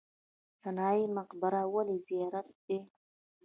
سنايي 0.61 1.05
مقبره 1.17 1.63
ولې 1.73 1.97
زیارت 2.07 2.47
دی؟ 2.65 2.77